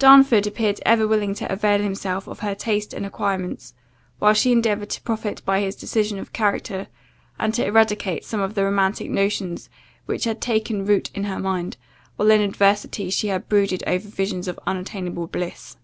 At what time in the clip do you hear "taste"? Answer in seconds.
2.52-2.92